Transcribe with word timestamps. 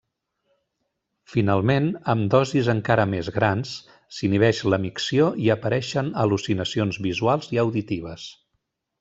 Finalment 1.33 1.89
amb 2.13 2.25
dosis 2.35 2.69
encara 2.73 3.05
més 3.11 3.29
grans, 3.35 3.75
s'inhibeix 4.21 4.63
la 4.75 4.81
micció 4.87 5.29
i 5.45 5.53
apareixen 5.57 6.11
al·lucinacions 6.25 6.99
visuals 7.11 7.53
i 7.59 7.63
auditives. 7.67 8.27